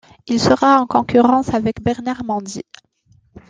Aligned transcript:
Il 0.25 0.39
sera 0.39 0.81
en 0.81 0.87
concurrence 0.87 1.53
avec 1.53 1.79
Bernard 1.83 2.23
Mendy. 2.23 2.63